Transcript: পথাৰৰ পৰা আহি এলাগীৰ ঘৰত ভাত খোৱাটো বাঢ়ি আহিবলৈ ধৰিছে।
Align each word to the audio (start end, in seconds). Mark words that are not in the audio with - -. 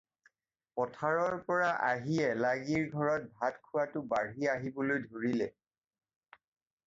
পথাৰৰ 0.79 1.35
পৰা 1.49 1.67
আহি 1.89 2.15
এলাগীৰ 2.29 2.87
ঘৰত 2.95 3.29
ভাত 3.41 3.61
খোৱাটো 3.67 4.03
বাঢ়ি 4.13 4.49
আহিবলৈ 4.55 5.05
ধৰিছে। 5.11 5.51